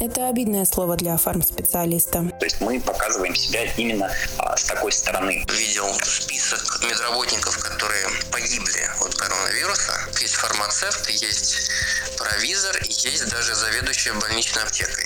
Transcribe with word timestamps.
–это 0.02 0.28
обидное 0.28 0.64
слово 0.64 0.96
для 0.96 1.16
фармспециалиста. 1.18 2.32
То 2.38 2.44
есть 2.46 2.60
мы 2.60 2.80
показываем 2.80 3.34
себя 3.34 3.64
именно 3.76 4.10
а, 4.38 4.56
с 4.56 4.64
такой 4.64 4.92
стороны. 4.92 5.44
Видел 5.50 5.86
список 6.02 6.80
медработников, 6.82 7.58
которые 7.58 8.06
погибли 8.32 8.88
от 8.98 9.14
коронавируса. 9.14 9.92
Есть 10.20 10.34
фармацевт, 10.34 11.06
есть 11.10 11.70
провизор, 12.16 12.76
есть 12.82 13.30
даже 13.30 13.54
заведующая 13.54 14.14
больничной 14.14 14.62
аптекой. 14.62 15.04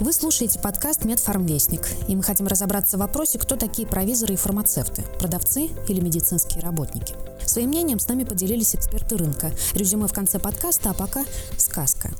Вы 0.00 0.12
слушаете 0.12 0.58
подкаст 0.58 1.04
«Медфармвестник», 1.04 1.86
и 2.08 2.16
мы 2.16 2.22
хотим 2.22 2.46
разобраться 2.46 2.96
в 2.96 3.00
вопросе, 3.00 3.38
кто 3.38 3.56
такие 3.56 3.88
провизоры 3.88 4.34
и 4.34 4.36
фармацевты– 4.36 5.02
продавцы 5.18 5.68
или 5.88 6.00
медицинские 6.00 6.62
работники. 6.62 7.14
Своим 7.46 7.68
мнением 7.68 7.98
с 7.98 8.08
нами 8.08 8.24
поделились 8.24 8.74
эксперты 8.74 9.16
рынка. 9.16 9.50
Резюме 9.74 10.06
в 10.06 10.12
конце 10.12 10.38
подкаста, 10.38 10.90
а 10.90 10.94
пока– 10.94 11.24
сказка. 11.58 12.10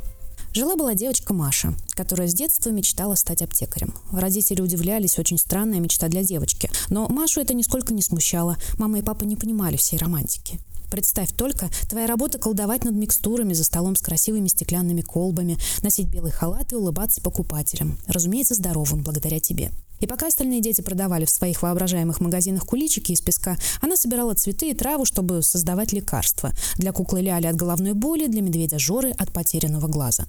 Жила-была 0.52 0.94
девочка 0.94 1.32
Маша, 1.32 1.74
которая 1.90 2.26
с 2.26 2.34
детства 2.34 2.70
мечтала 2.70 3.14
стать 3.14 3.40
аптекарем. 3.40 3.94
Родители 4.10 4.60
удивлялись, 4.60 5.16
очень 5.16 5.38
странная 5.38 5.78
мечта 5.78 6.08
для 6.08 6.24
девочки. 6.24 6.68
Но 6.88 7.08
Машу 7.08 7.40
это 7.40 7.54
нисколько 7.54 7.94
не 7.94 8.02
смущало. 8.02 8.56
Мама 8.76 8.98
и 8.98 9.02
папа 9.02 9.22
не 9.22 9.36
понимали 9.36 9.76
всей 9.76 9.96
романтики. 9.98 10.58
Представь 10.90 11.30
только, 11.30 11.70
твоя 11.88 12.08
работа 12.08 12.38
колдовать 12.38 12.84
над 12.84 12.96
микстурами 12.96 13.52
за 13.52 13.62
столом 13.62 13.94
с 13.94 14.00
красивыми 14.00 14.48
стеклянными 14.48 15.02
колбами, 15.02 15.56
носить 15.82 16.08
белый 16.08 16.32
халат 16.32 16.72
и 16.72 16.74
улыбаться 16.74 17.20
покупателям. 17.20 17.96
Разумеется, 18.08 18.56
здоровым, 18.56 19.04
благодаря 19.04 19.38
тебе. 19.38 19.70
И 20.00 20.06
пока 20.06 20.26
остальные 20.26 20.62
дети 20.62 20.80
продавали 20.80 21.26
в 21.26 21.30
своих 21.30 21.62
воображаемых 21.62 22.20
магазинах 22.20 22.64
куличики 22.64 23.12
из 23.12 23.20
песка, 23.20 23.56
она 23.80 23.96
собирала 23.96 24.34
цветы 24.34 24.70
и 24.70 24.74
траву, 24.74 25.04
чтобы 25.04 25.42
создавать 25.42 25.92
лекарства. 25.92 26.50
Для 26.76 26.92
куклы 26.92 27.20
Ляли 27.20 27.46
от 27.46 27.54
головной 27.54 27.92
боли, 27.92 28.26
для 28.26 28.40
медведя 28.40 28.78
Жоры 28.78 29.10
от 29.10 29.30
потерянного 29.30 29.86
глаза. 29.86 30.24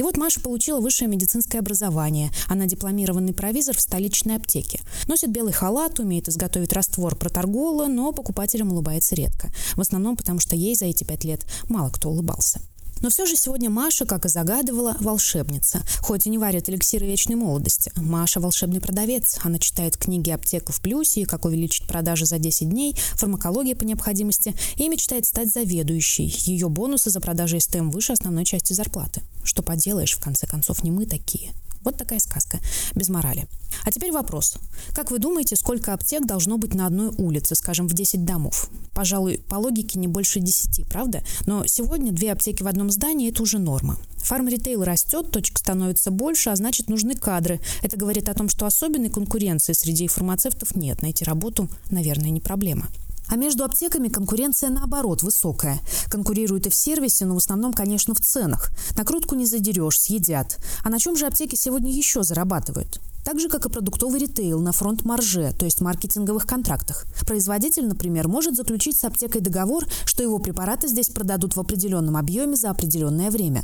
И 0.00 0.02
вот 0.02 0.16
Маша 0.16 0.40
получила 0.40 0.80
высшее 0.80 1.10
медицинское 1.10 1.58
образование. 1.58 2.30
Она 2.48 2.64
дипломированный 2.64 3.34
провизор 3.34 3.76
в 3.76 3.82
столичной 3.82 4.36
аптеке. 4.36 4.80
Носит 5.08 5.30
белый 5.30 5.52
халат, 5.52 6.00
умеет 6.00 6.26
изготовить 6.26 6.72
раствор 6.72 7.16
проторгола, 7.16 7.86
но 7.86 8.10
покупателям 8.10 8.72
улыбается 8.72 9.14
редко. 9.14 9.50
В 9.76 9.80
основном 9.82 10.16
потому, 10.16 10.40
что 10.40 10.56
ей 10.56 10.74
за 10.74 10.86
эти 10.86 11.04
пять 11.04 11.24
лет 11.24 11.44
мало 11.68 11.90
кто 11.90 12.08
улыбался. 12.08 12.62
Но 13.00 13.08
все 13.08 13.26
же 13.26 13.34
сегодня 13.36 13.70
Маша, 13.70 14.04
как 14.04 14.26
и 14.26 14.28
загадывала, 14.28 14.96
волшебница. 15.00 15.82
Хоть 16.00 16.26
и 16.26 16.30
не 16.30 16.38
варит 16.38 16.68
эликсиры 16.68 17.06
вечной 17.06 17.36
молодости. 17.36 17.90
Маша– 17.96 18.40
волшебный 18.40 18.80
продавец. 18.80 19.38
Она 19.42 19.58
читает 19.58 19.96
книги 19.96 20.30
«Аптека 20.30 20.72
в 20.72 20.80
плюсе», 20.80 21.24
«Как 21.24 21.44
увеличить 21.44 21.86
продажи 21.86 22.26
за 22.26 22.38
10 22.38 22.68
дней», 22.68 22.96
«Фармакология 23.14 23.74
по 23.74 23.84
необходимости» 23.84 24.54
и 24.76 24.88
мечтает 24.88 25.26
стать 25.26 25.50
заведующей. 25.50 26.34
Ее 26.44 26.68
бонусы 26.68 27.10
за 27.10 27.20
продажи 27.20 27.58
СТМ 27.58 27.90
выше 27.90 28.12
основной 28.12 28.44
части 28.44 28.72
зарплаты. 28.72 29.22
Что 29.44 29.62
поделаешь, 29.62 30.14
в 30.14 30.22
конце 30.22 30.46
концов, 30.46 30.84
не 30.84 30.90
мы 30.90 31.06
такие. 31.06 31.52
Вот 31.82 31.96
такая 31.96 32.18
сказка, 32.18 32.60
без 32.94 33.08
морали. 33.08 33.46
А 33.84 33.90
теперь 33.90 34.12
вопрос. 34.12 34.56
Как 34.94 35.10
вы 35.10 35.18
думаете, 35.18 35.56
сколько 35.56 35.92
аптек 35.94 36.26
должно 36.26 36.58
быть 36.58 36.74
на 36.74 36.86
одной 36.86 37.08
улице, 37.08 37.54
скажем, 37.54 37.88
в 37.88 37.94
10 37.94 38.24
домов? 38.24 38.68
Пожалуй, 38.92 39.38
по 39.48 39.56
логике 39.56 39.98
не 39.98 40.06
больше 40.06 40.40
10, 40.40 40.86
правда? 40.86 41.22
Но 41.46 41.66
сегодня 41.66 42.12
две 42.12 42.32
аптеки 42.32 42.62
в 42.62 42.66
одном 42.66 42.90
здании– 42.90 43.30
это 43.30 43.42
уже 43.42 43.58
норма. 43.58 43.98
Фарм-ритейл 44.18 44.84
растет, 44.84 45.30
точек 45.30 45.58
становится 45.58 46.10
больше, 46.10 46.50
а 46.50 46.56
значит 46.56 46.88
нужны 46.88 47.14
кадры. 47.14 47.60
Это 47.82 47.96
говорит 47.96 48.28
о 48.28 48.34
том, 48.34 48.48
что 48.48 48.66
особенной 48.66 49.08
конкуренции 49.08 49.72
среди 49.72 50.08
фармацевтов 50.08 50.76
нет. 50.76 51.00
Найти 51.02 51.24
работу, 51.24 51.68
наверное, 51.90 52.30
не 52.30 52.40
проблема. 52.40 52.88
А 53.30 53.36
между 53.36 53.64
аптеками 53.64 54.08
конкуренция 54.08 54.70
наоборот 54.70 55.22
высокая. 55.22 55.78
Конкурируют 56.10 56.66
и 56.66 56.70
в 56.70 56.74
сервисе, 56.74 57.26
но 57.26 57.34
в 57.34 57.38
основном, 57.38 57.72
конечно, 57.72 58.12
в 58.12 58.20
ценах. 58.20 58.70
Накрутку 58.96 59.36
не 59.36 59.46
задерешь, 59.46 60.00
съедят. 60.00 60.58
А 60.82 60.90
на 60.90 60.98
чем 60.98 61.16
же 61.16 61.26
аптеки 61.26 61.54
сегодня 61.54 61.92
еще 61.92 62.24
зарабатывают? 62.24 63.00
Так 63.24 63.38
же, 63.38 63.48
как 63.48 63.66
и 63.66 63.70
продуктовый 63.70 64.18
ритейл 64.18 64.60
на 64.60 64.72
фронт-марже, 64.72 65.54
то 65.56 65.64
есть 65.64 65.80
маркетинговых 65.80 66.46
контрактах. 66.46 67.04
Производитель, 67.26 67.86
например, 67.86 68.26
может 68.26 68.56
заключить 68.56 68.98
с 68.98 69.04
аптекой 69.04 69.42
договор, 69.42 69.86
что 70.06 70.22
его 70.22 70.38
препараты 70.38 70.88
здесь 70.88 71.10
продадут 71.10 71.54
в 71.54 71.60
определенном 71.60 72.16
объеме 72.16 72.56
за 72.56 72.70
определенное 72.70 73.30
время. 73.30 73.62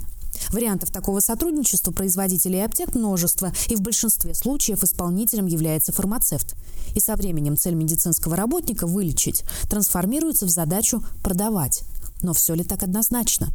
Вариантов 0.51 0.91
такого 0.91 1.21
сотрудничества 1.21 1.93
производителей 1.93 2.65
аптек 2.65 2.95
множество, 2.95 3.53
и 3.69 3.77
в 3.77 3.81
большинстве 3.81 4.35
случаев 4.35 4.83
исполнителем 4.83 5.47
является 5.47 5.93
фармацевт. 5.93 6.55
И 6.95 7.01
со 7.01 7.17
временем 7.17 7.57
цель 7.57 7.75
медицинского 7.75 8.37
работника– 8.37 8.87
вылечить– 8.89 9.45
трансформируется 9.71 10.47
в 10.47 10.51
задачу 10.51 11.03
продавать. 11.23 11.83
Но 12.23 12.33
все 12.33 12.55
ли 12.55 12.65
так 12.65 12.83
однозначно? 12.83 13.49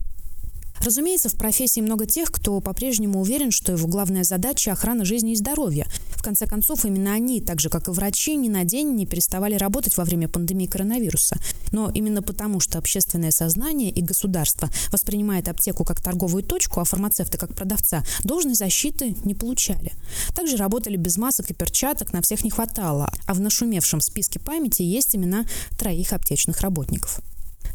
Разумеется, 0.83 1.29
в 1.29 1.35
профессии 1.35 1.79
много 1.79 2.07
тех, 2.07 2.31
кто 2.31 2.59
по-прежнему 2.59 3.21
уверен, 3.21 3.51
что 3.51 3.71
его 3.71 3.87
главная 3.87 4.23
задача– 4.23 4.71
охрана 4.73 5.05
жизни 5.05 5.33
и 5.33 5.35
здоровья. 5.35 5.85
В 6.21 6.23
конце 6.23 6.45
концов, 6.45 6.85
именно 6.85 7.13
они, 7.13 7.41
так 7.41 7.59
же 7.59 7.69
как 7.69 7.87
и 7.87 7.91
врачи, 7.91 8.35
ни 8.35 8.47
на 8.47 8.63
день 8.63 8.93
не 8.93 9.07
переставали 9.07 9.55
работать 9.55 9.97
во 9.97 10.03
время 10.03 10.27
пандемии 10.27 10.67
коронавируса. 10.67 11.35
Но 11.71 11.89
именно 11.89 12.21
потому, 12.21 12.59
что 12.59 12.77
общественное 12.77 13.31
сознание 13.31 13.89
и 13.89 14.03
государство 14.03 14.69
воспринимает 14.91 15.47
аптеку 15.47 15.83
как 15.83 15.99
торговую 15.99 16.43
точку, 16.43 16.79
а 16.79 16.83
фармацевта 16.83 17.39
как 17.39 17.55
продавца, 17.55 18.03
должной 18.23 18.53
защиты 18.53 19.15
не 19.23 19.33
получали. 19.33 19.93
Также 20.35 20.57
работали 20.57 20.95
без 20.95 21.17
масок 21.17 21.49
и 21.49 21.55
перчаток, 21.55 22.13
на 22.13 22.21
всех 22.21 22.43
не 22.43 22.51
хватало, 22.51 23.11
а 23.25 23.33
в 23.33 23.41
нашумевшем 23.41 23.99
списке 23.99 24.39
памяти 24.39 24.83
есть 24.83 25.15
имена 25.15 25.47
троих 25.79 26.13
аптечных 26.13 26.61
работников. 26.61 27.19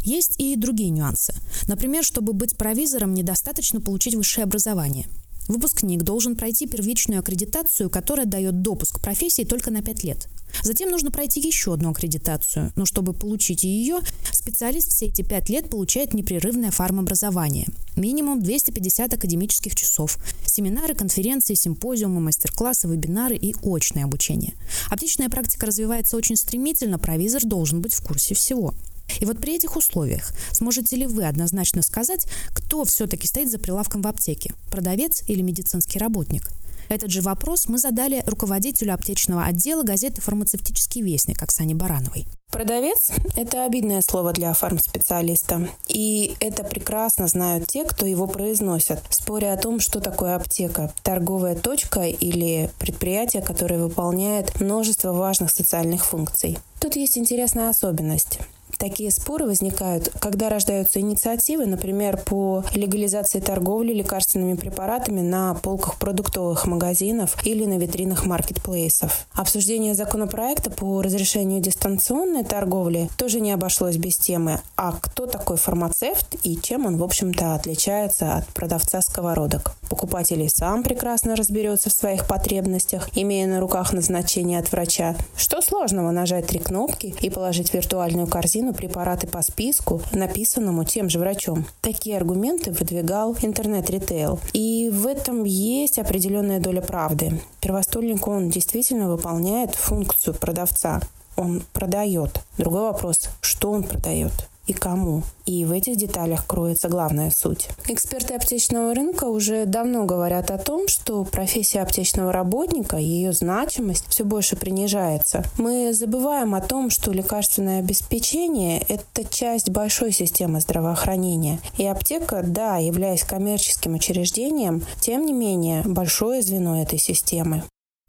Есть 0.04 0.36
и 0.38 0.54
другие 0.54 0.90
нюансы. 0.90 1.34
Например, 1.66 2.04
чтобы 2.04 2.32
быть 2.32 2.56
провизором, 2.56 3.12
недостаточно 3.12 3.80
получить 3.80 4.14
высшее 4.14 4.44
образование. 4.44 5.08
Выпускник 5.48 6.02
должен 6.02 6.36
пройти 6.36 6.66
первичную 6.66 7.20
аккредитацию, 7.20 7.90
которая 7.90 8.26
дает 8.26 8.62
допуск 8.62 8.98
к 8.98 9.00
профессии 9.00 9.44
только 9.44 9.70
на 9.70 9.82
5 9.82 10.04
лет. 10.04 10.28
Затем 10.62 10.90
нужно 10.90 11.10
пройти 11.10 11.40
еще 11.40 11.74
одну 11.74 11.90
аккредитацию, 11.90 12.72
но 12.76 12.84
чтобы 12.86 13.12
получить 13.12 13.64
ее, 13.64 13.98
специалист 14.32 14.88
все 14.88 15.06
эти 15.06 15.22
5 15.22 15.48
лет 15.50 15.70
получает 15.70 16.14
непрерывное 16.14 16.70
фармобразование. 16.70 17.66
Минимум 17.96 18.42
250 18.42 19.14
академических 19.14 19.74
часов, 19.74 20.18
семинары, 20.44 20.94
конференции, 20.94 21.54
симпозиумы, 21.54 22.20
мастер-классы, 22.20 22.88
вебинары 22.88 23.36
и 23.36 23.54
очное 23.62 24.04
обучение. 24.04 24.54
Аптечная 24.90 25.28
практика 25.28 25.66
развивается 25.66 26.16
очень 26.16 26.36
стремительно, 26.36 26.98
провизор 26.98 27.44
должен 27.44 27.80
быть 27.80 27.94
в 27.94 28.02
курсе 28.02 28.34
всего. 28.34 28.74
И 29.20 29.24
вот 29.24 29.38
при 29.38 29.56
этих 29.56 29.76
условиях 29.76 30.32
сможете 30.52 30.96
ли 30.96 31.06
вы 31.06 31.24
однозначно 31.24 31.82
сказать, 31.82 32.26
кто 32.48 32.84
все-таки 32.84 33.26
стоит 33.26 33.50
за 33.50 33.58
прилавком 33.58 34.02
в 34.02 34.06
аптеке– 34.06 34.54
продавец 34.70 35.22
или 35.26 35.42
медицинский 35.42 35.98
работник? 35.98 36.50
Этот 36.88 37.10
же 37.10 37.20
вопрос 37.20 37.68
мы 37.68 37.78
задали 37.78 38.22
руководителю 38.26 38.94
аптечного 38.94 39.44
отдела 39.44 39.82
газеты 39.82 40.20
«Фармацевтический 40.20 41.02
вестник» 41.02 41.42
Оксане 41.42 41.74
Барановой. 41.74 42.26
Продавец– 42.52 43.10
это 43.36 43.64
обидное 43.64 44.00
слово 44.02 44.32
для 44.32 44.54
фармспециалиста. 44.54 45.68
И 45.88 46.36
это 46.38 46.62
прекрасно 46.62 47.26
знают 47.26 47.66
те, 47.66 47.84
кто 47.84 48.06
его 48.06 48.28
произносят, 48.28 49.02
споря 49.10 49.52
о 49.52 49.56
том, 49.56 49.80
что 49.80 50.00
такое 50.00 50.36
аптека– 50.36 50.92
торговая 51.02 51.56
точка 51.56 52.02
или 52.02 52.70
предприятие, 52.78 53.42
которое 53.42 53.78
выполняет 53.78 54.60
множество 54.60 55.12
важных 55.12 55.50
социальных 55.50 56.06
функций. 56.06 56.56
Тут 56.80 56.94
есть 56.94 57.18
интересная 57.18 57.68
особенность. 57.68 58.38
Такие 58.78 59.10
споры 59.10 59.46
возникают, 59.46 60.12
когда 60.20 60.50
рождаются 60.50 61.00
инициативы, 61.00 61.66
например, 61.66 62.18
по 62.18 62.62
легализации 62.74 63.40
торговли 63.40 63.94
лекарственными 63.94 64.54
препаратами 64.54 65.22
на 65.22 65.54
полках 65.54 65.98
продуктовых 65.98 66.66
магазинов 66.66 67.36
или 67.46 67.64
на 67.64 67.78
витринах 67.78 68.26
маркетплейсов. 68.26 69.26
Обсуждение 69.32 69.94
законопроекта 69.94 70.70
по 70.70 71.00
разрешению 71.00 71.62
дистанционной 71.62 72.44
торговли 72.44 73.08
тоже 73.16 73.40
не 73.40 73.52
обошлось 73.52 73.96
без 73.96 74.18
темы 74.18 74.60
«А 74.76 74.92
кто 74.92 75.26
такой 75.26 75.56
фармацевт 75.56 76.36
и 76.42 76.56
чем 76.60 76.86
он, 76.86 76.98
в 76.98 77.02
общем-то, 77.02 77.54
отличается 77.54 78.36
от 78.36 78.46
продавца 78.48 79.00
сковородок?» 79.00 79.72
Покупатель 79.88 80.42
и 80.42 80.48
сам 80.48 80.82
прекрасно 80.82 81.36
разберется 81.36 81.90
в 81.90 81.94
своих 81.94 82.26
потребностях, 82.26 83.08
имея 83.14 83.46
на 83.46 83.60
руках 83.60 83.92
назначение 83.92 84.58
от 84.58 84.70
врача. 84.70 85.16
Что 85.36 85.62
сложного 85.62 86.10
нажать 86.10 86.46
три 86.46 86.58
кнопки 86.58 87.14
и 87.20 87.30
положить 87.30 87.72
виртуальную 87.72 88.26
корзину 88.26 88.65
медицину 88.66 88.74
препараты 88.74 89.26
по 89.26 89.42
списку, 89.42 90.00
написанному 90.12 90.84
тем 90.84 91.08
же 91.08 91.18
врачом. 91.18 91.64
Такие 91.80 92.16
аргументы 92.16 92.70
выдвигал 92.70 93.36
интернет-ритейл. 93.40 94.38
И 94.52 94.90
в 94.92 95.06
этом 95.06 95.44
есть 95.44 95.98
определенная 95.98 96.60
доля 96.60 96.80
правды. 96.80 97.40
Первостольник, 97.60 98.26
он 98.26 98.50
действительно 98.50 99.08
выполняет 99.08 99.74
функцию 99.74 100.34
продавца. 100.34 101.00
Он 101.36 101.62
продает. 101.72 102.40
Другой 102.58 102.82
вопрос, 102.82 103.28
что 103.40 103.70
он 103.70 103.82
продает. 103.82 104.32
И 104.66 104.72
кому. 104.72 105.22
И 105.44 105.64
в 105.64 105.72
этих 105.72 105.96
деталях 105.96 106.46
кроется 106.46 106.88
главная 106.88 107.30
суть. 107.30 107.68
Эксперты 107.88 108.34
аптечного 108.34 108.94
рынка 108.94 109.24
уже 109.24 109.64
давно 109.64 110.04
говорят 110.04 110.50
о 110.50 110.58
том, 110.58 110.88
что 110.88 111.24
профессия 111.24 111.82
аптечного 111.82 112.32
работника, 112.32 112.96
ее 112.96 113.32
значимость 113.32 114.06
все 114.08 114.24
больше 114.24 114.56
принижается. 114.56 115.44
Мы 115.58 115.92
забываем 115.92 116.54
о 116.54 116.60
том, 116.60 116.90
что 116.90 117.12
лекарственное 117.12 117.80
обеспечение– 117.80 118.84
это 118.88 119.24
часть 119.24 119.70
большой 119.70 120.12
системы 120.12 120.60
здравоохранения. 120.60 121.60
И 121.78 121.86
аптека, 121.86 122.42
да, 122.44 122.78
являясь 122.78 123.22
коммерческим 123.22 123.94
учреждением, 123.94 124.82
тем 125.00 125.24
не 125.24 125.32
менее 125.32 125.82
большое 125.84 126.42
звено 126.42 126.82
этой 126.82 126.98
системы. 126.98 127.62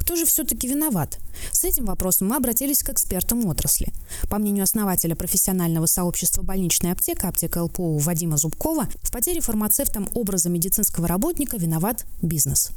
Кто 0.07 0.15
же 0.15 0.25
все-таки 0.25 0.69
виноват? 0.69 1.17
С 1.51 1.65
этим 1.65 1.83
вопросом 1.83 2.29
мы 2.29 2.37
обратились 2.37 2.81
к 2.81 2.89
экспертам 2.91 3.45
отрасли. 3.45 3.91
По 4.29 4.37
мнению 4.37 4.63
основателя 4.63 5.17
профессионального 5.17 5.85
сообщества 5.85 6.43
«Больничная 6.43 6.93
аптека» 6.93 7.27
аптека 7.27 7.61
ЛПО 7.63 7.97
Вадима 7.97 8.37
Зубкова, 8.37 8.87
в 9.03 9.11
потере 9.11 9.41
фармацевтом 9.41 10.09
образа 10.13 10.47
медицинского 10.47 11.09
работника 11.09 11.57
виноват 11.57 12.05
бизнес. 12.21 12.69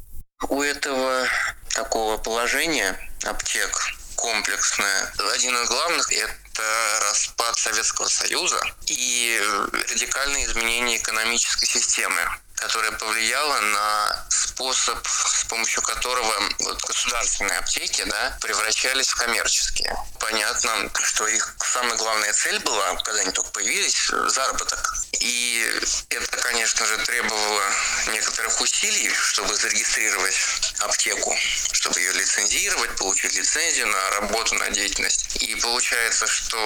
У 0.49 0.61
этого 0.61 1.25
такого 1.73 2.17
положения 2.17 2.99
аптек 3.23 3.79
комплексное. 4.17 5.13
Один 5.33 5.55
из 5.55 5.69
главных– 5.69 6.13
это 6.13 6.63
распад 7.09 7.57
Советского 7.57 8.09
Союза 8.09 8.61
и 8.87 9.41
радикальные 9.89 10.47
изменения 10.47 10.97
экономической 10.97 11.67
системы 11.67 12.23
которая 12.61 12.93
повлияла 12.93 13.59
на 13.61 14.27
способ, 14.29 14.99
с 15.07 15.45
помощью 15.45 15.83
которого 15.83 16.35
вот 16.61 16.83
государственные 16.85 17.59
аптеки 17.59 18.05
да, 18.05 18.37
превращались 18.41 19.09
в 19.09 19.17
коммерческие. 19.17 19.97
Понятно, 20.19 20.91
что 21.03 21.27
их 21.27 21.57
самая 21.63 21.97
главная 21.97 22.33
цель 22.35 22.59
была, 22.61 22.95
когда 22.97 23.23
они 23.23 23.33
только 23.33 23.51
появились, 23.51 24.11
заработок. 24.27 24.95
И 25.21 25.67
это, 26.11 26.37
конечно 26.39 26.87
же, 26.87 26.99
требовало 26.99 27.73
некоторых 28.09 28.61
усилий, 28.61 29.11
чтобы 29.11 29.55
зарегистрировать 29.57 30.37
аптеку, 30.81 31.37
чтобы 31.73 32.01
ее 32.01 32.13
лицензировать, 32.13 32.97
получить 32.97 33.35
лицензию 33.35 33.87
на 33.87 34.11
работу, 34.11 34.55
на 34.57 34.71
деятельность. 34.71 35.37
И 35.37 35.55
получается, 35.57 36.27
что 36.27 36.59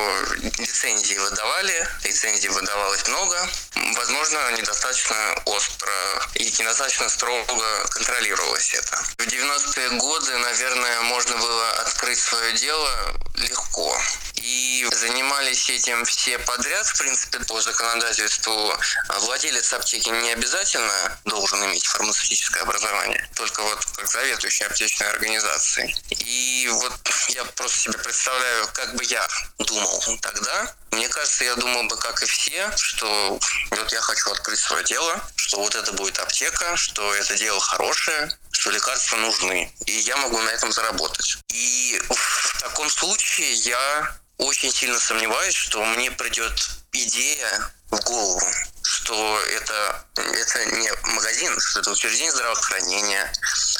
лицензии 0.58 1.16
выдавали, 1.18 1.88
лицензий 2.02 2.48
выдавалось 2.48 3.06
много, 3.08 3.48
возможно, 3.96 4.52
недостаточно 4.52 5.16
остро 5.46 5.92
и 6.34 6.44
недостаточно 6.44 7.08
строго 7.08 7.86
контролировалось 7.90 8.74
это. 8.74 8.96
В 9.18 9.26
90-е 9.26 9.90
годы, 9.98 10.36
наверное, 10.38 11.00
можно 11.02 11.36
было 11.36 11.70
открыть 11.72 12.18
свое 12.18 12.52
дело 12.54 13.14
легко. 13.36 13.98
И 14.44 14.86
занимались 14.92 15.70
этим 15.70 16.04
все 16.04 16.38
подряд, 16.38 16.86
в 16.86 16.98
принципе, 16.98 17.38
по 17.40 17.62
законодательству. 17.62 18.76
Владелец 19.20 19.72
аптеки 19.72 20.10
не 20.10 20.32
обязательно 20.32 21.18
должен 21.24 21.64
иметь 21.64 21.86
фармацевтическое 21.86 22.62
образование, 22.62 23.26
только 23.36 23.62
вот 23.62 23.82
как 23.96 24.06
заведующий 24.06 24.64
аптечной 24.64 25.08
организацией. 25.08 25.96
И 26.10 26.68
вот 26.70 26.92
я 27.28 27.46
просто 27.46 27.78
себе 27.78 27.98
представляю, 27.98 28.68
как 28.74 28.94
бы 28.96 29.04
я 29.04 29.26
думал 29.60 30.04
тогда. 30.20 30.74
Мне 30.90 31.08
кажется, 31.08 31.44
я 31.44 31.56
думал 31.56 31.84
бы, 31.84 31.96
как 31.96 32.22
и 32.22 32.26
все, 32.26 32.70
что 32.76 33.40
вот 33.70 33.92
я 33.92 34.00
хочу 34.02 34.30
открыть 34.30 34.60
свое 34.60 34.84
дело, 34.84 35.22
что 35.36 35.56
вот 35.56 35.74
это 35.74 35.90
будет 35.94 36.18
аптека, 36.18 36.76
что 36.76 37.14
это 37.14 37.34
дело 37.38 37.60
хорошее, 37.60 38.30
что 38.52 38.70
лекарства 38.70 39.16
нужны, 39.16 39.74
и 39.86 39.92
я 39.92 40.18
могу 40.18 40.38
на 40.38 40.50
этом 40.50 40.70
заработать. 40.70 41.38
И 41.48 41.98
в 42.10 42.60
таком 42.60 42.90
случае 42.90 43.54
я 43.54 44.14
очень 44.38 44.72
сильно 44.72 44.98
сомневаюсь, 44.98 45.54
что 45.54 45.84
мне 45.84 46.10
придет 46.10 46.52
идея 46.92 47.72
в 47.90 48.00
голову, 48.00 48.42
что 48.82 49.40
это, 49.56 50.04
это 50.16 50.64
не 50.66 50.90
магазин, 51.14 51.58
что 51.60 51.80
это 51.80 51.90
учреждение 51.90 52.32
здравоохранения, 52.32 53.32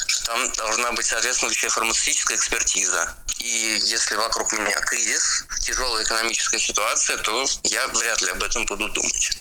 что 0.07 0.25
там 0.25 0.51
должна 0.53 0.91
быть 0.93 1.05
соответствующая 1.05 1.69
фармацевтическая 1.69 2.37
экспертиза. 2.37 3.15
И 3.39 3.79
если 3.83 4.15
вокруг 4.15 4.51
меня 4.53 4.79
кризис, 4.81 5.45
тяжелая 5.61 6.03
экономическая 6.03 6.59
ситуация, 6.59 7.17
то 7.17 7.45
я 7.63 7.87
вряд 7.89 8.21
ли 8.21 8.29
об 8.29 8.43
этом 8.43 8.65
буду 8.65 8.87
думать. 8.89 9.31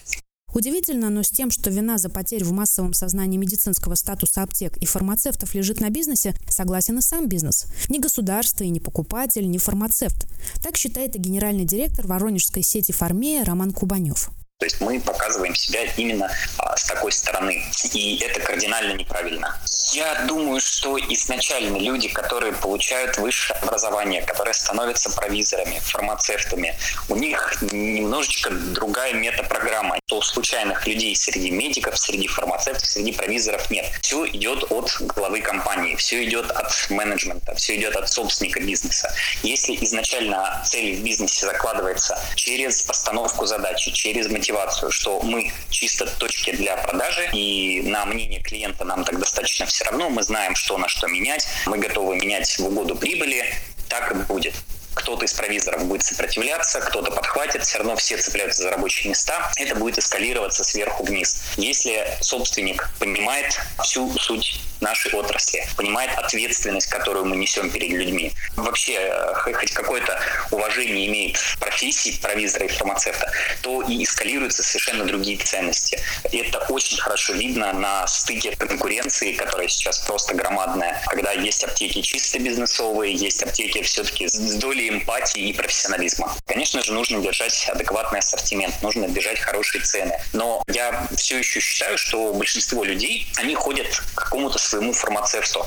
Удивительно, 0.55 1.11
но 1.11 1.25
с 1.25 1.31
тем, 1.31 1.51
что 1.51 1.69
вина 1.69 1.99
за 1.99 2.09
потерю 2.09 2.47
в 2.47 2.53
массовом 2.53 2.95
сознании 2.95 3.37
медицинского 3.37 3.97
статуса 3.97 4.43
аптек 4.43 4.77
и 4.77 4.87
фармацевтов 4.87 5.53
лежит 5.55 5.81
на 5.81 5.91
бизнесе, 5.91 6.35
согласен 6.49 6.99
и 6.99 7.03
сам 7.03 7.29
бизнес. 7.29 7.67
Ни 7.89 7.99
государство, 7.99 8.63
и 8.63 8.71
ни 8.71 8.79
покупатель, 8.79 9.51
ни 9.51 9.59
фармацевт. 9.59 10.29
Так 10.63 10.77
считает 10.77 11.17
и 11.17 11.19
генеральный 11.19 11.65
директор 11.65 12.07
воронежской 12.07 12.63
сети 12.63 12.93
«Фармея» 12.93 13.45
Роман 13.45 13.73
Кубанев. 13.73 14.31
То 14.65 14.67
есть 14.67 14.81
мы 14.81 14.99
показываем 14.99 15.55
себя 15.55 15.85
именно 15.99 16.35
а, 16.57 16.75
с 16.75 16.85
такой 16.85 17.13
стороны. 17.13 17.63
И 17.93 18.17
это 18.25 18.41
кардинально 18.41 18.95
неправильно. 18.95 19.61
Я 19.93 20.25
думаю, 20.27 20.59
что 20.59 20.99
изначально 20.99 21.77
люди, 21.77 22.09
которые 22.09 22.55
получают 22.55 23.19
высшее 23.19 23.59
образование, 23.61 24.23
которые 24.23 24.55
становятся 24.55 25.11
провизорами, 25.11 25.79
фармацевтами, 25.81 26.75
у 27.11 27.17
них 27.17 27.63
немножечко 27.71 28.49
другая 28.51 29.13
метапрограмма. 29.13 29.99
То 30.07 30.23
случайных 30.23 30.87
людей 30.87 31.15
среди 31.15 31.51
медиков, 31.51 31.99
среди 31.99 32.27
фармацевтов, 32.27 32.87
среди 32.87 33.13
провизоров 33.13 33.71
нет. 33.71 33.87
Все 34.01 34.27
идет 34.29 34.65
от 34.73 34.97
главы 35.01 35.43
компании, 35.43 35.95
все 35.97 36.25
идет 36.25 36.51
от 36.51 36.73
менеджмента, 36.89 37.55
все 37.55 37.77
идет 37.77 37.97
от 37.97 38.09
собственника 38.09 38.61
бизнеса. 38.61 39.15
Если 39.43 39.77
изначально 39.85 40.63
цель 40.65 40.97
в 40.97 41.05
бизнесе 41.05 41.45
закладывается 41.45 42.19
через 42.35 42.83
постановку 42.83 43.45
задачи, 43.45 43.91
через 43.93 44.29
мотивацию, 44.29 44.54
мотивацию, 44.55 44.91
что 44.93 45.21
мы 45.21 45.53
чисто 45.71 46.07
точки 46.07 46.53
для 46.53 46.77
продажи, 46.77 47.29
и 47.33 47.83
на 47.83 48.05
мнение 48.07 48.41
клиента 48.41 48.85
нам 48.85 49.05
так 49.05 49.19
достаточно 49.19 49.67
все 49.67 49.85
равно, 49.85 50.11
мы 50.11 50.23
знаем, 50.23 50.55
что 50.55 50.79
на 50.79 50.89
что 50.89 51.09
менять, 51.09 51.47
мы 51.67 51.79
готовы 51.79 52.17
менять 52.17 52.59
в 52.59 52.67
угоду 52.67 52.95
прибыли, 52.95 53.45
так 53.89 54.13
и 54.13 54.15
будет 54.15 54.55
кто-то 54.95 55.25
из 55.25 55.33
провизоров 55.33 55.85
будет 55.87 56.05
сопротивляться, 56.05 56.81
кто-то 56.81 57.11
подхватит, 57.11 57.65
все 57.65 57.79
равно 57.79 57.97
все 57.97 58.17
цепляются 58.17 58.63
за 58.63 58.71
рабочие 58.71 59.11
места, 59.11 59.51
это 59.57 59.75
будет 59.75 59.99
эскалироваться 59.99 60.63
сверху 60.63 61.03
вниз. 61.03 61.43
Если 61.57 62.07
собственник 62.21 62.89
понимает 63.01 63.59
всю 63.83 64.17
суть 64.19 64.61
нашей 64.85 65.13
отрасли, 65.13 65.67
понимает 65.77 66.11
ответственность, 66.17 66.89
которую 66.89 67.25
мы 67.25 67.37
несем 67.37 67.71
перед 67.71 67.91
людьми. 67.91 68.33
Вообще, 68.57 68.95
э, 68.95 69.35
хоть 69.35 69.73
какое-то 69.73 70.21
уважение 70.51 71.07
имеет 71.09 71.39
профессии 71.59 72.19
провизора 72.21 72.67
и 72.67 72.69
фармацевта, 72.69 73.33
то 73.63 73.83
и 73.83 74.05
эскалируются 74.05 74.63
совершенно 74.63 75.05
другие 75.05 75.39
ценности. 75.39 75.99
И 76.31 76.39
это 76.39 76.59
очень 76.69 76.99
хорошо 76.99 77.33
видно 77.33 77.73
на 77.73 78.07
стыке 78.07 78.55
конкуренции, 78.57 79.33
которая 79.33 79.69
сейчас 79.69 79.99
просто 80.01 80.35
громадная, 80.35 81.03
когда 81.07 81.33
есть 81.33 81.65
аптеки 81.65 82.03
чисто 82.03 82.39
бизнесовые, 82.39 83.15
есть 83.15 83.43
аптеки 83.43 83.83
все-таки 83.83 84.29
с 84.29 84.55
долей 84.57 84.91
эмпатии 84.91 85.49
и 85.49 85.53
профессионализма. 85.53 86.35
Конечно 86.47 86.83
же, 86.83 86.93
нужно 86.93 87.21
держать 87.21 87.69
адекватный 87.69 88.19
ассортимент, 88.19 88.75
нужно 88.83 89.09
держать 89.09 89.41
хорошие 89.41 89.83
цены. 89.83 90.21
Но 90.33 90.63
я 90.69 91.07
все 91.17 91.39
еще 91.39 91.61
считаю, 91.61 91.97
что 91.99 92.33
большинство 92.35 92.85
людей, 92.85 93.27
они 93.37 93.55
ходят 93.55 93.87
к 94.15 94.25
какому-то 94.25 94.59
фармацевту, 94.93 95.65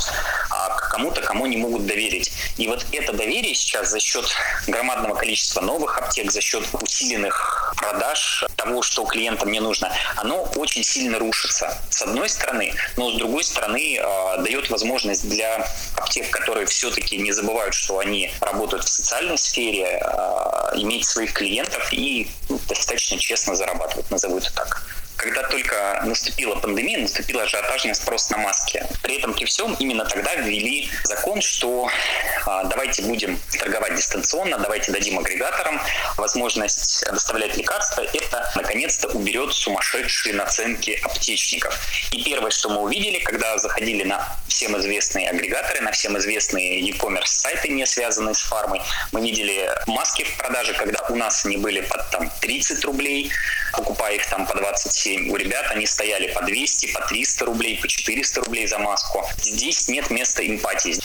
а 0.50 0.70
кому-то, 0.90 1.22
кому 1.22 1.46
не 1.46 1.58
могут 1.58 1.86
доверить. 1.86 2.32
И 2.58 2.68
вот 2.68 2.86
это 2.92 3.14
доверие 3.14 3.54
сейчас 3.54 3.90
за 3.90 4.00
счет 4.00 4.26
громадного 4.68 5.16
количества 5.16 5.62
новых 5.62 5.98
аптек, 5.98 6.32
за 6.32 6.42
счет 6.42 6.64
усиленных 6.82 7.74
продаж, 7.78 8.46
того, 8.56 8.82
что 8.82 9.06
клиентам 9.06 9.52
не 9.52 9.60
нужно, 9.60 9.92
оно 10.16 10.44
очень 10.56 10.84
сильно 10.84 11.20
рушится. 11.20 11.78
С 11.90 12.02
одной 12.02 12.30
стороны, 12.30 12.74
но 12.96 13.12
с 13.12 13.18
другой 13.18 13.44
стороны 13.44 13.98
э, 13.98 14.42
дает 14.44 14.70
возможность 14.70 15.30
для 15.30 15.68
аптек, 15.96 16.30
которые 16.30 16.66
все-таки 16.66 17.18
не 17.18 17.32
забывают, 17.32 17.74
что 17.74 18.00
они 18.00 18.32
работают 18.42 18.84
в 18.84 18.90
социальной 18.90 19.38
сфере, 19.38 20.00
э, 20.02 20.72
иметь 20.76 21.06
своих 21.06 21.34
клиентов 21.34 21.88
и 21.92 22.30
ну, 22.50 22.60
достаточно 22.68 23.18
честно 23.18 23.56
зарабатывать, 23.56 24.10
назову 24.10 24.38
это 24.38 24.54
так 24.54 24.82
когда 25.18 25.44
только 25.44 26.02
наступила 26.06 26.56
пандемия, 26.56 27.00
наступил 27.00 27.40
ажиотажный 27.40 27.96
спрос 27.96 28.30
на 28.30 28.38
маски. 28.38 28.86
При 29.02 29.18
этом 29.18 29.34
при 29.34 29.46
всем 29.46 29.74
именно 29.80 30.06
тогда 30.06 30.36
ввели 30.36 30.90
закон, 31.04 31.42
что 31.42 31.90
а, 32.46 32.64
давайте 32.66 33.02
будем 33.02 33.40
торговать 33.60 33.96
дистанционно, 33.96 34.60
давайте 34.60 34.92
дадим 34.92 35.20
агрегаторам 35.20 35.82
возможность 36.18 37.04
доставлять 37.12 37.58
лекарства. 37.58 38.02
Это 38.02 38.52
наконец-то 38.56 39.10
уберет 39.10 39.54
сумасшедшие 39.54 40.36
наценки 40.36 41.00
аптечников. 41.04 41.78
И 42.12 42.24
первое, 42.24 42.52
что 42.52 42.70
мы 42.70 42.82
увидели, 42.82 43.20
когда 43.20 43.58
заходили 43.58 44.04
на 44.04 44.38
всем 44.48 44.78
известные 44.78 45.30
агрегаторы, 45.30 45.82
на 45.82 45.92
всем 45.92 46.18
известные 46.18 46.80
e-commerce 46.82 47.26
сайты, 47.26 47.70
не 47.70 47.86
связанные 47.86 48.36
с 48.36 48.42
фармой, 48.42 48.82
мы 49.12 49.22
видели 49.22 49.70
маски 49.88 50.24
в 50.24 50.38
продаже, 50.38 50.74
когда 50.74 51.04
у 51.10 51.16
нас 51.16 51.46
они 51.46 51.58
были 51.58 51.82
под 51.82 52.10
там 52.12 52.32
30 52.40 52.86
рублей, 52.86 53.32
покупая 53.74 54.16
их 54.16 54.28
там 54.28 54.46
по 54.46 54.56
27. 54.56 55.07
У 55.30 55.36
ребят 55.36 55.66
они 55.72 55.86
стояли 55.86 56.34
по 56.34 56.46
200, 56.46 56.94
по 56.94 57.08
300 57.08 57.46
рублей, 57.46 57.80
по 57.82 57.88
400 57.88 58.42
рублей 58.42 58.68
за 58.68 58.80
маску. 58.80 59.24
Здесь 59.42 59.88
нет 59.88 60.10
места 60.10 60.46
эмпатии. 60.46 60.96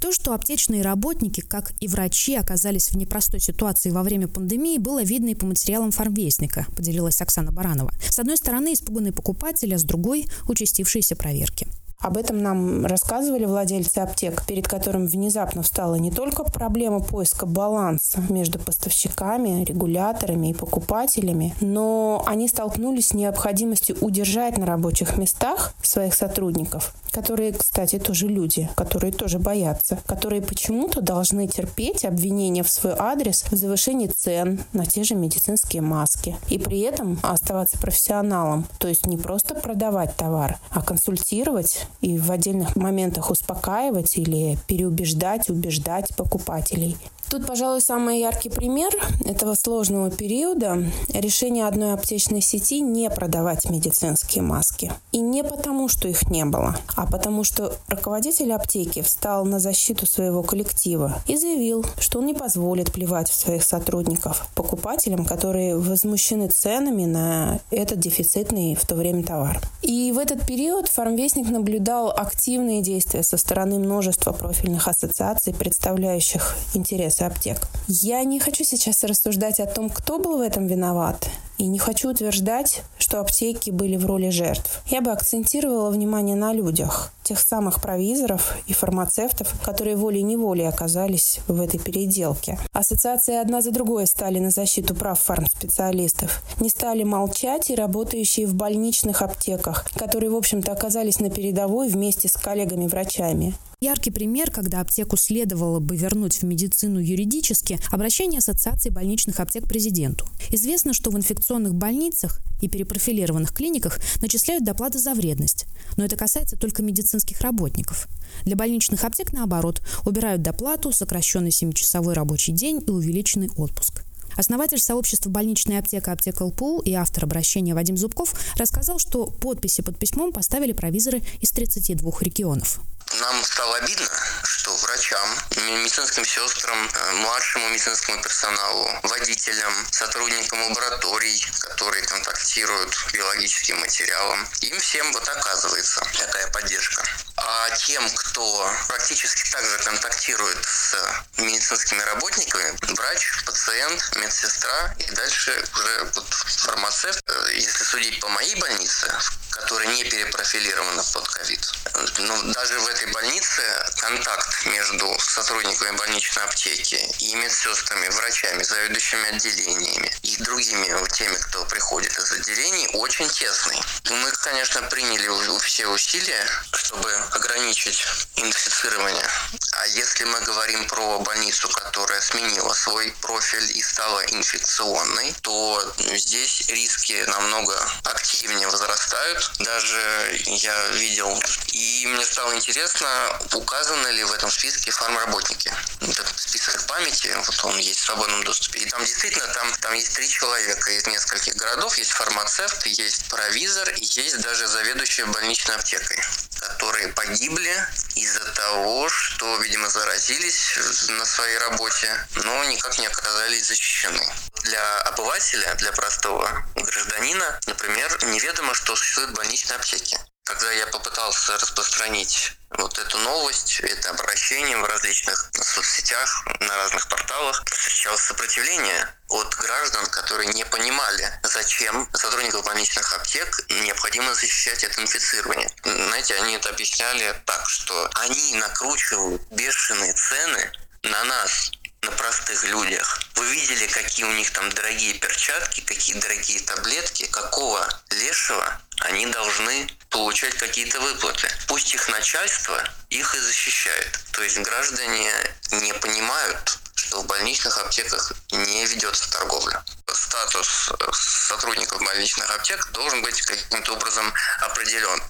То, 0.00 0.12
что 0.12 0.32
аптечные 0.32 0.80
работники, 0.80 1.42
как 1.42 1.72
и 1.78 1.86
врачи, 1.86 2.34
оказались 2.34 2.90
в 2.90 2.96
непростой 2.96 3.38
ситуации 3.38 3.90
во 3.90 4.02
время 4.02 4.28
пандемии, 4.28 4.78
было 4.78 5.02
видно 5.02 5.28
и 5.28 5.34
по 5.34 5.44
материалам 5.44 5.90
фармвестника, 5.90 6.66
поделилась 6.74 7.20
Оксана 7.20 7.52
Баранова. 7.52 7.92
С 8.08 8.18
одной 8.18 8.38
стороны, 8.38 8.72
испуганные 8.72 9.12
покупатели, 9.12 9.74
а 9.74 9.78
с 9.78 9.84
другой– 9.84 10.24
участившиеся 10.48 11.16
проверки. 11.16 11.66
Об 12.00 12.16
этом 12.16 12.42
нам 12.42 12.86
рассказывали 12.86 13.44
владельцы 13.44 13.98
аптек, 13.98 14.46
перед 14.46 14.66
которым 14.66 15.06
внезапно 15.06 15.62
встала 15.62 15.96
не 15.96 16.10
только 16.10 16.44
проблема 16.44 17.00
поиска 17.00 17.44
баланса 17.44 18.22
между 18.30 18.58
поставщиками, 18.58 19.64
регуляторами 19.64 20.48
и 20.48 20.54
покупателями, 20.54 21.54
но 21.60 22.22
они 22.26 22.48
столкнулись 22.48 23.08
с 23.08 23.14
необходимостью 23.14 23.98
удержать 24.00 24.56
на 24.56 24.64
рабочих 24.64 25.18
местах 25.18 25.74
своих 25.82 26.14
сотрудников, 26.14 26.94
которые, 27.10 27.52
кстати, 27.52 27.98
тоже 27.98 28.28
люди, 28.28 28.70
которые 28.76 29.12
тоже 29.12 29.38
боятся, 29.38 29.98
которые 30.06 30.40
почему-то 30.40 31.02
должны 31.02 31.48
терпеть 31.48 32.06
обвинения 32.06 32.62
в 32.62 32.70
свой 32.70 32.94
адрес 32.98 33.44
в 33.50 33.56
завышении 33.56 34.06
цен 34.06 34.60
на 34.72 34.86
те 34.86 35.04
же 35.04 35.14
медицинские 35.14 35.82
маски 35.82 36.34
и 36.48 36.58
при 36.58 36.80
этом 36.80 37.18
оставаться 37.22 37.78
профессионалом, 37.78 38.64
то 38.78 38.88
есть 38.88 39.06
не 39.06 39.18
просто 39.18 39.54
продавать 39.54 40.16
товар, 40.16 40.58
а 40.70 40.80
консультировать 40.80 41.86
и 42.00 42.18
в 42.18 42.30
отдельных 42.30 42.76
моментах 42.76 43.30
успокаивать 43.30 44.16
или 44.16 44.56
переубеждать, 44.66 45.50
убеждать 45.50 46.14
покупателей. 46.16 46.96
Тут, 47.30 47.46
пожалуй, 47.46 47.80
самый 47.80 48.18
яркий 48.18 48.48
пример 48.48 48.92
этого 49.24 49.54
сложного 49.54 50.10
периода– 50.10 50.82
решение 51.14 51.68
одной 51.68 51.92
аптечной 51.92 52.40
сети 52.40 52.80
не 52.80 53.08
продавать 53.08 53.70
медицинские 53.70 54.42
маски. 54.42 54.92
И 55.12 55.18
не 55.18 55.44
потому, 55.44 55.86
что 55.86 56.08
их 56.08 56.28
не 56.28 56.44
было, 56.44 56.76
а 56.96 57.06
потому 57.06 57.44
что 57.44 57.72
руководитель 57.86 58.52
аптеки 58.52 59.00
встал 59.02 59.44
на 59.44 59.60
защиту 59.60 60.06
своего 60.06 60.42
коллектива 60.42 61.22
и 61.28 61.36
заявил, 61.36 61.84
что 62.00 62.18
он 62.18 62.26
не 62.26 62.34
позволит 62.34 62.90
плевать 62.90 63.30
в 63.30 63.34
своих 63.36 63.62
сотрудников 63.62 64.48
покупателям, 64.56 65.24
которые 65.24 65.76
возмущены 65.76 66.48
ценами 66.48 67.04
на 67.04 67.60
этот 67.70 68.00
дефицитный 68.00 68.74
в 68.74 68.84
то 68.84 68.96
время 68.96 69.22
товар. 69.22 69.60
И 69.82 70.10
в 70.10 70.18
этот 70.18 70.44
период 70.44 70.88
фармвестник 70.88 71.48
наблюдал 71.48 72.10
активные 72.10 72.82
действия 72.82 73.22
со 73.22 73.36
стороны 73.36 73.78
множества 73.78 74.32
профильных 74.32 74.88
ассоциаций, 74.88 75.54
представляющих 75.54 76.56
интересы 76.74 77.19
аптек. 77.26 77.58
Я 77.88 78.22
не 78.24 78.40
хочу 78.40 78.64
сейчас 78.64 79.04
рассуждать 79.04 79.60
о 79.60 79.66
том, 79.66 79.90
кто 79.90 80.18
был 80.18 80.38
в 80.38 80.40
этом 80.40 80.66
виноват, 80.66 81.28
и 81.60 81.66
не 81.66 81.78
хочу 81.78 82.10
утверждать, 82.10 82.82
что 82.96 83.20
аптеки 83.20 83.70
были 83.70 83.96
в 83.96 84.06
роли 84.06 84.30
жертв. 84.30 84.82
Я 84.86 85.02
бы 85.02 85.10
акцентировала 85.10 85.90
внимание 85.90 86.34
на 86.34 86.54
людях, 86.54 87.12
тех 87.22 87.38
самых 87.38 87.82
провизоров 87.82 88.56
и 88.66 88.72
фармацевтов, 88.72 89.52
которые 89.62 89.96
волей-неволей 89.96 90.66
оказались 90.66 91.40
в 91.48 91.60
этой 91.60 91.78
переделке. 91.78 92.58
Ассоциации 92.72 93.36
одна 93.36 93.60
за 93.60 93.72
другой 93.72 94.06
стали 94.06 94.38
на 94.38 94.50
защиту 94.50 94.94
прав 94.94 95.20
фармспециалистов. 95.20 96.42
Не 96.60 96.70
стали 96.70 97.02
молчать 97.02 97.68
и 97.68 97.74
работающие 97.74 98.46
в 98.46 98.54
больничных 98.54 99.20
аптеках, 99.20 99.90
которые, 99.94 100.30
в 100.30 100.36
общем-то, 100.36 100.72
оказались 100.72 101.20
на 101.20 101.28
передовой 101.28 101.88
вместе 101.88 102.28
с 102.28 102.38
коллегами-врачами. 102.38 103.54
Яркий 103.82 104.10
пример, 104.10 104.50
когда 104.50 104.82
аптеку 104.82 105.16
следовало 105.16 105.80
бы 105.80 105.96
вернуть 105.96 106.42
в 106.42 106.42
медицину 106.42 106.98
юридически, 106.98 107.78
обращение 107.90 108.40
Ассоциации 108.40 108.90
больничных 108.90 109.40
аптек 109.40 109.66
президенту. 109.66 110.26
Известно, 110.50 110.92
что 110.92 111.10
в 111.10 111.16
инфекционных 111.50 111.74
больницах 111.74 112.40
и 112.60 112.68
перепрофилированных 112.68 113.52
клиниках 113.52 113.98
начисляют 114.20 114.64
доплаты 114.64 114.98
за 114.98 115.14
вредность, 115.14 115.66
но 115.96 116.04
это 116.04 116.16
касается 116.16 116.56
только 116.56 116.82
медицинских 116.82 117.40
работников. 117.40 118.06
Для 118.44 118.54
больничных 118.54 119.02
аптек, 119.04 119.32
наоборот, 119.32 119.82
убирают 120.04 120.42
доплату, 120.42 120.92
сокращенный 120.92 121.50
7-часовой 121.50 122.14
рабочий 122.14 122.52
день 122.52 122.82
и 122.86 122.90
увеличенный 122.90 123.50
отпуск. 123.56 124.04
Основатель 124.36 124.78
сообщества 124.78 125.28
«Больничная 125.28 125.80
аптека» 125.80 126.12
аптека 126.12 126.44
ЛПУ 126.44 126.80
и 126.84 126.92
автор 126.92 127.24
обращения 127.24 127.74
Вадим 127.74 127.96
Зубков 127.96 128.34
рассказал, 128.56 129.00
что 129.00 129.26
подписи 129.26 129.82
под 129.82 129.98
письмом 129.98 130.32
поставили 130.32 130.72
провизоры 130.72 131.22
из 131.40 131.50
32 131.50 132.12
регионов. 132.20 132.80
Нам 133.18 133.44
стало 133.44 133.76
обидно, 133.78 134.08
что 134.44 134.76
врачам, 134.76 135.36
медицинским 135.56 136.24
сестрам, 136.24 136.88
э, 136.94 137.12
младшему 137.14 137.68
медицинскому 137.70 138.22
персоналу, 138.22 138.88
водителям, 139.02 139.74
сотрудникам 139.90 140.62
лабораторий, 140.68 141.44
которые 141.60 142.06
контактируют 142.06 142.94
с 142.94 143.12
биологическим 143.12 143.80
материалом, 143.80 144.48
им 144.60 144.78
всем 144.78 145.10
вот 145.12 145.28
оказывается 145.28 146.00
такая 146.18 146.46
поддержка. 146.52 147.02
А 147.36 147.70
тем, 147.70 148.08
кто 148.14 148.72
практически 148.86 149.50
также 149.50 149.78
контактирует 149.78 150.64
с 150.64 150.94
медицинскими 151.38 152.02
работниками, 152.02 152.76
врач, 152.94 153.26
пациент, 153.44 154.16
медсестра 154.16 154.94
и 154.98 155.10
дальше 155.10 155.64
уже 155.74 156.10
вот 156.14 156.26
фармацевт, 156.32 157.22
э, 157.26 157.54
если 157.54 157.82
судить 157.82 158.20
по 158.20 158.28
моей 158.28 158.54
больнице, 158.54 159.12
которая 159.50 159.88
не 159.88 160.04
перепрофилирована 160.04 161.02
под 161.12 161.28
ковид. 161.28 161.72
Но 162.18 162.42
даже 162.52 162.78
в 162.80 162.88
этой 162.88 163.06
больнице 163.12 163.62
контакт 163.98 164.66
между 164.66 165.16
сотрудниками 165.18 165.96
больничной 165.96 166.44
аптеки 166.44 166.96
и 167.18 167.34
медсестрами, 167.34 168.08
врачами, 168.08 168.62
заведующими 168.62 169.28
отделениями 169.28 170.10
и 170.22 170.36
другими 170.38 170.90
теми, 171.20 171.36
кто 171.36 171.64
приходит 171.66 172.16
из 172.18 172.32
отделений, 172.32 172.88
очень 172.94 173.28
тесный. 173.28 173.78
Мы, 174.10 174.30
конечно, 174.32 174.82
приняли 174.82 175.28
все 175.60 175.86
усилия, 175.86 176.46
чтобы 176.72 177.12
ограничить 177.32 178.04
инфицирование. 178.36 179.28
А 179.72 179.86
если 179.86 180.24
мы 180.24 180.40
говорим 180.40 180.86
про 180.86 181.18
больницу, 181.18 181.68
которая 181.68 182.20
сменила 182.20 182.72
свой 182.74 183.14
профиль 183.20 183.76
и 183.76 183.82
стала 183.82 184.20
инфекционной, 184.26 185.34
то 185.42 185.94
здесь 185.98 186.68
риски 186.68 187.24
намного 187.26 187.74
активнее 188.04 188.68
возрастают, 188.68 189.39
даже 189.58 190.40
я 190.46 190.88
видел. 190.92 191.40
И 191.72 192.06
мне 192.06 192.24
стало 192.24 192.54
интересно, 192.54 193.08
указаны 193.54 194.08
ли 194.08 194.24
в 194.24 194.32
этом 194.32 194.50
списке 194.50 194.90
фармработники. 194.90 195.72
Этот 196.00 196.26
список 196.36 196.86
памяти, 196.86 197.34
вот 197.46 197.64
он 197.64 197.78
есть 197.78 198.00
в 198.00 198.04
свободном 198.04 198.42
доступе. 198.44 198.80
И 198.80 198.90
там 198.90 199.04
действительно, 199.04 199.46
там, 199.48 199.72
там 199.80 199.94
есть 199.94 200.14
три 200.14 200.28
человека 200.28 200.90
из 200.90 201.06
нескольких 201.06 201.54
городов. 201.56 201.96
Есть 201.98 202.12
фармацевт, 202.12 202.86
есть 202.86 203.28
провизор, 203.28 203.88
и 203.90 204.04
есть 204.04 204.38
даже 204.40 204.66
заведующая 204.66 205.26
больничной 205.26 205.76
аптекой 205.76 206.20
которые 206.60 207.08
погибли 207.08 207.74
из-за 208.14 208.44
того, 208.52 209.08
что, 209.08 209.56
видимо, 209.58 209.88
заразились 209.88 210.76
на 211.08 211.24
своей 211.24 211.58
работе, 211.58 212.26
но 212.34 212.64
никак 212.64 212.98
не 212.98 213.06
оказались 213.06 213.66
защищены. 213.66 214.22
Для 214.62 215.00
обывателя, 215.02 215.74
для 215.76 215.92
простого 215.92 216.66
гражданина, 216.74 217.58
например, 217.66 218.24
неведомо, 218.24 218.74
что 218.74 218.94
существуют 219.30 219.36
больничные 219.36 219.76
аптеки. 219.76 220.18
Когда 220.44 220.72
я 220.72 220.86
попытался 220.86 221.52
распространить 221.58 222.52
вот 222.70 222.98
эту 222.98 223.18
новость, 223.18 223.80
это 223.80 224.10
обращение 224.10 224.76
в 224.76 224.84
различных 224.84 225.50
соцсетях, 225.52 226.44
на 226.60 226.76
разных 226.76 227.08
порталах, 227.08 227.62
встречалось 227.70 228.22
сопротивление 228.22 229.14
от 229.28 229.54
граждан, 229.54 230.06
которые 230.06 230.48
не 230.54 230.64
понимали, 230.64 231.40
зачем 231.44 232.08
сотрудников 232.14 232.64
больничных 232.64 233.12
аптек 233.12 233.64
необходимо 233.68 234.34
защищать 234.34 234.82
от 234.84 234.98
инфицирования. 234.98 235.70
Знаете, 235.84 236.34
они 236.36 236.54
это 236.54 236.70
объясняли 236.70 237.40
так, 237.46 237.68
что 237.68 238.10
они 238.14 238.54
накручивают 238.54 239.42
бешеные 239.52 240.12
цены 240.14 240.72
на 241.02 241.24
нас, 241.24 241.70
на 242.02 242.10
простых 242.12 242.64
людях. 242.64 243.20
Вы 243.34 243.46
видели, 243.52 243.86
какие 243.86 244.24
у 244.24 244.32
них 244.32 244.50
там 244.52 244.68
дорогие 244.70 245.14
перчатки, 245.14 245.80
какие 245.80 246.18
дорогие 246.18 246.60
таблетки, 246.60 247.26
какого 247.26 247.86
лешего 248.10 248.80
они 249.00 249.26
должны 249.26 249.88
получать 250.10 250.54
какие-то 250.54 251.00
выплаты. 251.00 251.48
Пусть 251.66 251.94
их 251.94 252.08
начальство 252.08 252.82
их 253.10 253.34
и 253.34 253.38
защищает. 253.38 254.18
То 254.32 254.42
есть 254.42 254.58
граждане 254.58 255.32
не 255.72 255.94
понимают, 255.94 256.78
что 256.94 257.22
в 257.22 257.26
больничных 257.26 257.76
аптеках 257.78 258.32
не 258.52 258.86
ведется 258.86 259.30
торговля. 259.32 259.82
Статус 260.30 260.92
сотрудников 261.12 262.00
больничных 262.02 262.48
аптек 262.52 262.86
должен 262.92 263.20
быть 263.20 263.42
каким-то 263.42 263.94
образом 263.94 264.32
определен. 264.60 265.20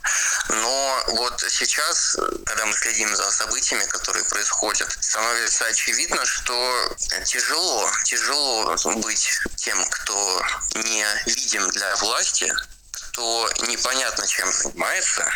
Но 0.51 1.05
вот 1.07 1.41
сейчас, 1.49 2.19
когда 2.45 2.67
мы 2.67 2.75
следим 2.75 3.17
за 3.17 3.31
событиями, 3.31 3.85
которые 3.85 4.27
происходят, 4.27 4.93
становится 5.01 5.65
очевидно, 5.65 6.23
что 6.27 6.97
тяжело, 7.25 7.91
тяжело 8.05 8.77
быть 8.97 9.41
тем, 9.57 9.83
кто 9.89 10.43
не 10.75 11.07
видим 11.25 11.67
для 11.71 11.97
власти, 11.97 12.53
кто 12.93 13.51
непонятно 13.69 14.27
чем 14.27 14.53
занимается, 14.53 15.27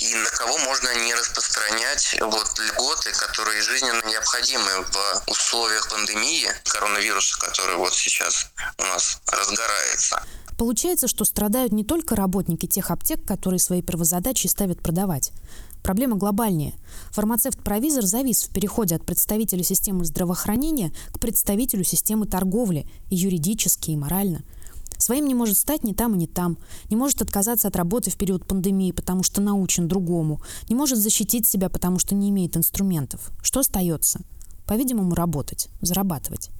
и 0.00 0.14
на 0.14 0.30
кого 0.30 0.58
можно 0.58 0.94
не 1.04 1.14
распространять 1.14 2.16
вот 2.20 2.58
льготы, 2.58 3.12
которые 3.12 3.62
жизненно 3.62 4.02
необходимы 4.06 4.70
в 4.92 5.30
условиях 5.30 5.88
пандемии 5.90 6.48
коронавируса, 6.64 7.38
который 7.38 7.76
вот 7.76 7.94
сейчас 7.94 8.50
у 8.78 8.82
нас 8.82 9.20
разгорается. 9.26 10.22
Получается, 10.58 11.06
что 11.06 11.24
страдают 11.24 11.72
не 11.72 11.84
только 11.84 12.16
работники 12.16 12.66
тех 12.66 12.90
аптек, 12.90 13.26
которые 13.26 13.60
свои 13.60 13.82
первозадачи 13.82 14.46
ставят 14.46 14.82
продавать. 14.82 15.32
Проблема 15.82 16.16
глобальнее. 16.16 16.74
Фармацевт-провизор 17.10 18.04
завис 18.04 18.44
в 18.44 18.52
переходе 18.52 18.96
от 18.96 19.06
представителя 19.06 19.62
системы 19.62 20.04
здравоохранения 20.04 20.92
к 21.12 21.20
представителю 21.20 21.84
системы 21.84 22.26
торговли 22.26 22.86
и 23.10 23.16
юридически, 23.16 23.90
и 23.90 23.96
морально. 23.96 24.42
Своим 24.98 25.26
не 25.26 25.34
может 25.34 25.56
стать 25.56 25.84
ни 25.84 25.92
там 25.92 26.16
ни 26.16 26.26
там. 26.26 26.58
Не 26.90 26.96
может 26.96 27.22
отказаться 27.22 27.68
от 27.68 27.76
работы 27.76 28.10
в 28.10 28.16
период 28.16 28.46
пандемии, 28.46 28.92
потому 28.92 29.22
что 29.22 29.40
научен 29.40 29.88
другому. 29.88 30.40
Не 30.68 30.74
может 30.74 30.98
защитить 30.98 31.46
себя, 31.46 31.68
потому 31.68 31.98
что 31.98 32.14
не 32.14 32.30
имеет 32.30 32.56
инструментов. 32.56 33.30
Что 33.42 33.60
остается? 33.60 34.20
По-видимому, 34.66 35.14
работать, 35.14 35.68
зарабатывать. 35.80 36.50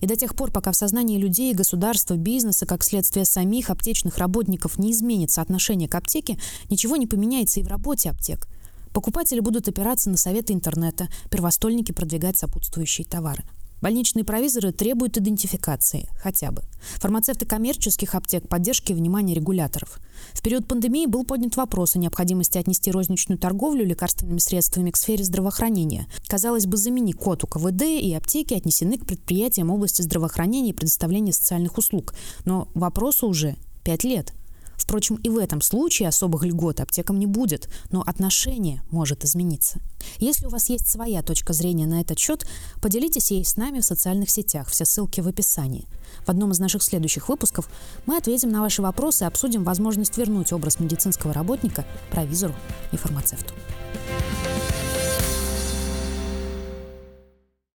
И 0.00 0.06
до 0.06 0.14
тех 0.14 0.36
пор, 0.36 0.52
пока 0.52 0.72
в 0.72 0.76
сознании 0.76 1.18
людей, 1.18 1.52
государства, 1.54 2.14
бизнеса, 2.14 2.66
как 2.66 2.84
следствие 2.84 3.24
самих 3.24 3.70
аптечных 3.70 4.18
работников 4.18 4.78
не 4.78 4.92
изменится 4.92 5.42
отношение 5.42 5.88
к 5.88 5.94
аптеке, 5.94 6.38
ничего 6.70 6.96
не 6.96 7.06
поменяется 7.06 7.60
и 7.60 7.62
в 7.62 7.68
работе 7.68 8.10
аптек. 8.10 8.46
Покупатели 8.92 9.40
будут 9.40 9.68
опираться 9.68 10.10
на 10.10 10.16
советы 10.16 10.52
интернета, 10.52 11.08
первостольники 11.30 11.92
продвигать 11.92 12.38
сопутствующие 12.38 13.06
товары. 13.06 13.44
Больничные 13.86 14.24
провизоры 14.24 14.72
требуют 14.72 15.16
идентификации, 15.16 16.08
хотя 16.20 16.50
бы. 16.50 16.64
Фармацевты 16.96 17.46
коммерческих 17.46 18.16
аптек– 18.16 18.48
поддержки 18.48 18.90
и 18.90 18.94
внимания 18.96 19.32
регуляторов. 19.32 20.00
В 20.32 20.42
период 20.42 20.66
пандемии 20.66 21.06
был 21.06 21.24
поднят 21.24 21.54
вопрос 21.54 21.94
о 21.94 22.00
необходимости 22.00 22.58
отнести 22.58 22.90
розничную 22.90 23.38
торговлю 23.38 23.86
лекарственными 23.86 24.38
средствами 24.38 24.90
к 24.90 24.96
сфере 24.96 25.22
здравоохранения. 25.22 26.08
Казалось 26.26 26.66
бы, 26.66 26.76
замени 26.76 27.12
код 27.12 27.44
у 27.44 27.46
КВД 27.46 27.82
и 27.82 28.12
аптеки 28.14 28.54
отнесены 28.54 28.98
к 28.98 29.06
предприятиям 29.06 29.70
области 29.70 30.02
здравоохранения 30.02 30.70
и 30.70 30.72
предоставления 30.72 31.32
социальных 31.32 31.78
услуг. 31.78 32.12
Но 32.44 32.66
вопросу 32.74 33.28
уже 33.28 33.54
пять 33.84 34.02
лет– 34.02 34.32
Впрочем, 34.76 35.16
и 35.16 35.28
в 35.28 35.38
этом 35.38 35.60
случае 35.60 36.08
особых 36.08 36.44
льгот 36.44 36.80
аптекам 36.80 37.18
не 37.18 37.26
будет, 37.26 37.68
но 37.90 38.02
отношение 38.02 38.82
может 38.90 39.24
измениться. 39.24 39.80
Если 40.18 40.46
у 40.46 40.50
вас 40.50 40.68
есть 40.68 40.88
своя 40.88 41.22
точка 41.22 41.52
зрения 41.52 41.86
на 41.86 42.00
этот 42.00 42.18
счет, 42.18 42.46
поделитесь 42.80 43.30
ей 43.30 43.44
с 43.44 43.56
нами 43.56 43.80
в 43.80 43.84
социальных 43.84 44.30
сетях, 44.30 44.68
все 44.68 44.84
ссылки 44.84 45.20
в 45.20 45.28
описании. 45.28 45.88
В 46.24 46.28
одном 46.28 46.52
из 46.52 46.58
наших 46.58 46.82
следующих 46.82 47.28
выпусков 47.28 47.68
мы 48.06 48.16
ответим 48.16 48.50
на 48.50 48.60
ваши 48.60 48.82
вопросы 48.82 49.24
и 49.24 49.26
обсудим 49.26 49.64
возможность 49.64 50.16
вернуть 50.16 50.52
образ 50.52 50.78
медицинского 50.78 51.32
работника 51.32 51.84
провизору 52.10 52.54
и 52.92 52.96
фармацевту. 52.96 53.54